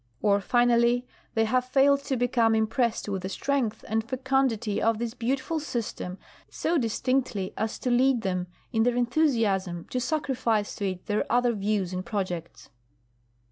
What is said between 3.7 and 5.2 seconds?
and fecundity of this